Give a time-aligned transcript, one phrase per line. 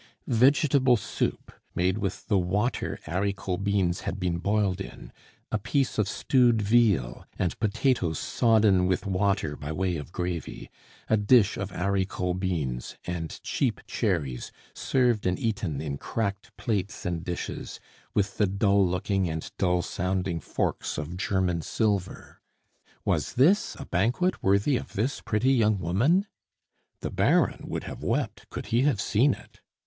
[0.25, 5.13] Vegetable soup made with the water haricot beans had been boiled in,
[5.51, 10.71] a piece of stewed veal and potatoes sodden with water by way of gravy,
[11.07, 17.23] a dish of haricot beans, and cheap cherries, served and eaten in cracked plates and
[17.23, 17.79] dishes,
[18.15, 22.41] with the dull looking and dull sounding forks of German silver
[23.05, 26.25] was this a banquet worthy of this pretty young woman?
[27.01, 29.61] The Baron would have wept could he have seen it.